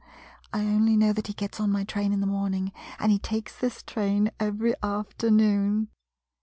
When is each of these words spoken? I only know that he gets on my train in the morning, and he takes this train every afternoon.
I 0.51 0.61
only 0.61 0.97
know 0.97 1.13
that 1.13 1.27
he 1.27 1.33
gets 1.33 1.59
on 1.59 1.71
my 1.71 1.83
train 1.83 2.11
in 2.11 2.21
the 2.21 2.25
morning, 2.25 2.71
and 2.97 3.11
he 3.11 3.19
takes 3.19 3.55
this 3.55 3.83
train 3.83 4.31
every 4.39 4.73
afternoon. 4.81 5.89